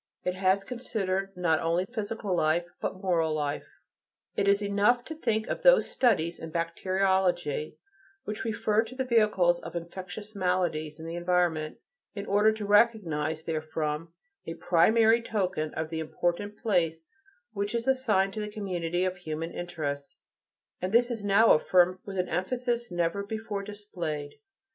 It 0.23 0.33
has 0.33 0.63
considered 0.63 1.31
not 1.37 1.59
only 1.59 1.85
physical 1.85 2.35
life, 2.35 2.65
but 2.81 3.03
moral 3.03 3.35
life. 3.35 3.67
It 4.35 4.47
is 4.47 4.63
enough 4.63 5.05
to 5.05 5.13
think 5.15 5.45
of 5.45 5.61
those 5.61 5.91
studies 5.91 6.39
in 6.39 6.49
bacteriology 6.49 7.77
which 8.23 8.43
refer 8.43 8.81
to 8.85 8.95
the 8.95 9.03
vehicles 9.03 9.59
of 9.59 9.75
infectious 9.75 10.33
maladies 10.35 10.99
in 10.99 11.05
the 11.05 11.13
environment, 11.15 11.77
in 12.15 12.25
order 12.25 12.51
to 12.51 12.65
recognize 12.65 13.43
therefrom 13.43 14.11
a 14.47 14.55
primary 14.55 15.21
token 15.21 15.71
of 15.75 15.91
the 15.91 15.99
important 15.99 16.57
place 16.57 17.03
which 17.53 17.75
is 17.75 17.87
assigned 17.87 18.33
to 18.33 18.39
the 18.41 18.49
community 18.49 19.05
of 19.05 19.17
human 19.17 19.51
interests, 19.51 20.17
and 20.81 20.91
this 20.93 21.11
is 21.11 21.23
now 21.23 21.51
affirmed 21.51 21.99
with 22.05 22.17
an 22.17 22.27
emphasis 22.27 22.89
never 22.89 23.21
before 23.21 23.61
displayed. 23.61 24.39